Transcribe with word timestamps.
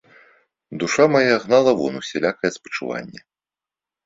Душа 0.79 1.05
мая 1.15 1.35
гнала 1.43 1.73
вон 1.83 1.93
усялякае 2.01 2.51
спачуванне. 2.57 3.21